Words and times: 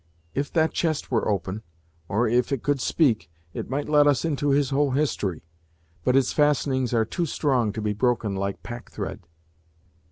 If 0.33 0.51
that 0.53 0.73
chest 0.73 1.11
were 1.11 1.27
open, 1.29 1.61
or 2.07 2.27
if 2.27 2.51
it 2.51 2.63
could 2.63 2.81
speak, 2.81 3.29
it 3.53 3.69
might 3.69 3.87
let 3.87 4.07
us 4.07 4.25
into 4.25 4.49
his 4.49 4.71
whole 4.71 4.89
history. 4.93 5.43
But 6.03 6.15
its 6.15 6.33
fastenings 6.33 6.91
are 6.91 7.05
too 7.05 7.27
strong 7.27 7.71
to 7.73 7.83
be 7.83 7.93
broken 7.93 8.35
like 8.35 8.63
pack 8.63 8.89
thread." 8.89 9.27